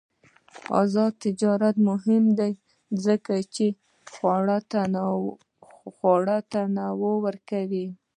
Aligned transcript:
آزاد 0.81 1.13
تجارت 1.25 1.75
مهم 1.89 2.23
دی 2.39 2.51
ځکه 3.05 3.33
چې 3.55 3.65
خواړه 4.13 6.39
تنوع 6.79 7.13
ورکوي. 7.25 7.87